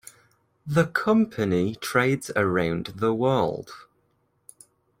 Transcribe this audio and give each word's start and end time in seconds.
The 0.65 0.85
company 0.87 1.75
trades 1.75 2.31
around 2.35 2.93
the 2.95 3.13
world. 3.13 3.69